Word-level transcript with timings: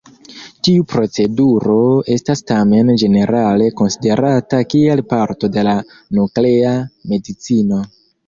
Tiu 0.67 0.85
proceduro 0.93 1.75
estas 2.15 2.41
tamen 2.51 2.89
ĝenerale 3.01 3.67
konsiderata 3.83 4.63
kiel 4.73 5.03
parto 5.13 5.51
de 5.57 5.65
la 5.69 5.75
Nuklea 6.21 6.73
Medicino. 7.13 7.83